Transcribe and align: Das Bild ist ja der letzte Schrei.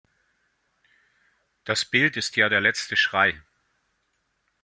Das 1.63 1.85
Bild 1.85 2.17
ist 2.17 2.35
ja 2.35 2.49
der 2.49 2.59
letzte 2.59 2.95
Schrei. 2.97 3.39